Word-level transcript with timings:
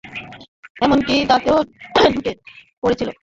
এমনকি 0.81 1.15
দাঁতেও 1.29 1.57
ঢুকে 2.07 2.31
পড়েছিল! 2.83 3.09